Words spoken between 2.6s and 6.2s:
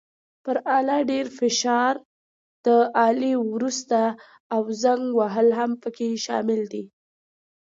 د آلې ورستېدل او زنګ وهل هم پکې